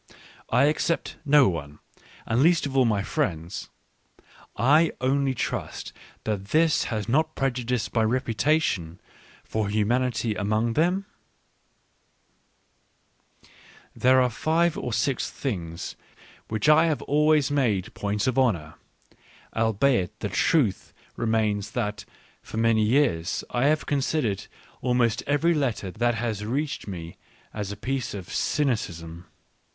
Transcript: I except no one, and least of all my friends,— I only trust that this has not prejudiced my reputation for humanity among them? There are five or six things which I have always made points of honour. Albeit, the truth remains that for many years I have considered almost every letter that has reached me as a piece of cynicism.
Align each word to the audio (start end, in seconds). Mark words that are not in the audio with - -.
I 0.49 0.65
except 0.65 1.17
no 1.25 1.47
one, 1.47 1.77
and 2.25 2.41
least 2.41 2.65
of 2.65 2.75
all 2.75 2.85
my 2.85 3.03
friends,— 3.03 3.69
I 4.57 4.91
only 4.99 5.35
trust 5.35 5.93
that 6.23 6.45
this 6.45 6.85
has 6.85 7.07
not 7.07 7.35
prejudiced 7.35 7.93
my 7.93 8.01
reputation 8.01 8.99
for 9.43 9.69
humanity 9.69 10.33
among 10.33 10.73
them? 10.73 11.05
There 13.95 14.19
are 14.19 14.31
five 14.31 14.75
or 14.75 14.91
six 14.91 15.29
things 15.29 15.95
which 16.47 16.67
I 16.67 16.87
have 16.87 17.03
always 17.03 17.51
made 17.51 17.93
points 17.93 18.25
of 18.25 18.39
honour. 18.39 18.73
Albeit, 19.55 20.19
the 20.19 20.29
truth 20.29 20.95
remains 21.15 21.69
that 21.73 22.05
for 22.41 22.57
many 22.57 22.81
years 22.81 23.43
I 23.51 23.65
have 23.65 23.85
considered 23.85 24.47
almost 24.81 25.21
every 25.27 25.53
letter 25.53 25.91
that 25.91 26.15
has 26.15 26.43
reached 26.43 26.87
me 26.87 27.17
as 27.53 27.71
a 27.71 27.77
piece 27.77 28.15
of 28.15 28.33
cynicism. 28.33 29.27